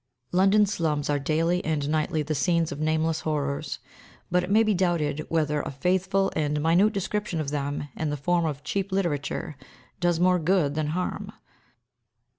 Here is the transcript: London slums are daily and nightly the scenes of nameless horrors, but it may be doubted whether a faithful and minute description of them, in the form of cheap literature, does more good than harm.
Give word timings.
London 0.31 0.65
slums 0.65 1.11
are 1.11 1.19
daily 1.19 1.63
and 1.63 1.87
nightly 1.87 2.23
the 2.23 2.33
scenes 2.33 2.71
of 2.71 2.79
nameless 2.79 3.19
horrors, 3.19 3.77
but 4.31 4.43
it 4.43 4.49
may 4.49 4.63
be 4.63 4.73
doubted 4.73 5.23
whether 5.29 5.61
a 5.61 5.69
faithful 5.69 6.31
and 6.35 6.59
minute 6.59 6.91
description 6.91 7.39
of 7.39 7.51
them, 7.51 7.87
in 7.95 8.09
the 8.09 8.17
form 8.17 8.45
of 8.45 8.63
cheap 8.63 8.91
literature, 8.91 9.55
does 9.99 10.19
more 10.19 10.39
good 10.39 10.73
than 10.73 10.87
harm. 10.87 11.31